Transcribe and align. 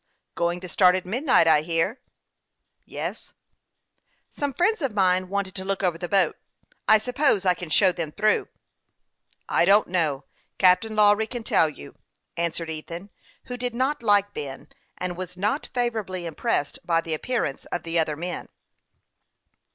"Going 0.33 0.59
to 0.61 0.67
start 0.67 0.95
at 0.95 1.05
midnight, 1.05 1.45
I 1.47 1.61
hear."" 1.61 1.99
Yes."" 2.85 3.33
Some 4.31 4.51
friends 4.51 4.81
of 4.81 4.95
mine 4.95 5.29
wanted 5.29 5.53
to 5.53 5.63
look 5.63 5.83
over 5.83 5.99
the 5.99 6.09
boat; 6.09 6.37
I 6.87 6.97
suppose 6.97 7.45
I 7.45 7.53
can 7.53 7.69
show 7.69 7.91
them 7.91 8.11
through."" 8.11 8.47
I 9.47 9.63
don't 9.63 9.87
know; 9.89 10.23
Captain 10.57 10.95
Lawry 10.95 11.27
can 11.27 11.43
tell 11.43 11.69
you," 11.69 11.93
answered 12.35 12.71
Ethan, 12.71 13.11
who 13.43 13.57
did 13.57 13.75
not 13.75 14.01
like 14.01 14.33
Ben, 14.33 14.69
and 14.97 15.15
was 15.15 15.37
not 15.37 15.69
favorably 15.71 16.25
impressed 16.25 16.79
by 16.83 17.01
the 17.01 17.13
appearance 17.13 17.65
of 17.65 17.83
the 17.83 17.99
other 17.99 18.15
men. 18.15 18.49